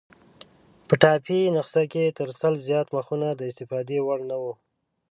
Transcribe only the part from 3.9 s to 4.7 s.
وړ نه وو.